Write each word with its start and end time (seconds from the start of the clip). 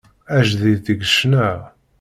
Ajdid 0.37 0.79
deg 0.85 0.99
ccna. 1.09 1.49